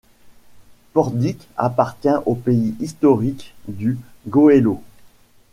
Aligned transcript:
Pordic 0.93 1.37
appartient 1.57 2.17
au 2.25 2.33
pays 2.33 2.73
historique 2.79 3.53
du 3.67 3.99
Goëlo. 4.27 4.81